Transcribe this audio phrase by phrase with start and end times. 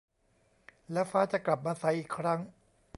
[0.91, 2.39] แล้วฟ้าจะกลับมาใสอีกครั้ง